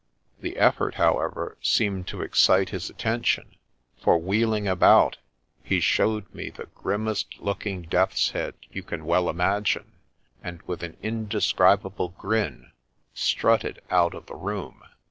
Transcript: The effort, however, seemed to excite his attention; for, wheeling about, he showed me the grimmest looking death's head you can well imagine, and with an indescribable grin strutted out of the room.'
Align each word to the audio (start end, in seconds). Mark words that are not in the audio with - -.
The 0.39 0.57
effort, 0.57 0.95
however, 0.95 1.59
seemed 1.61 2.07
to 2.07 2.23
excite 2.23 2.69
his 2.69 2.89
attention; 2.89 3.55
for, 4.01 4.17
wheeling 4.17 4.67
about, 4.67 5.17
he 5.63 5.79
showed 5.79 6.33
me 6.33 6.49
the 6.49 6.65
grimmest 6.73 7.37
looking 7.39 7.83
death's 7.83 8.31
head 8.31 8.55
you 8.71 8.81
can 8.81 9.05
well 9.05 9.29
imagine, 9.29 9.91
and 10.43 10.59
with 10.63 10.81
an 10.81 10.97
indescribable 11.03 12.09
grin 12.17 12.71
strutted 13.13 13.79
out 13.91 14.15
of 14.15 14.25
the 14.25 14.33
room.' 14.35 14.81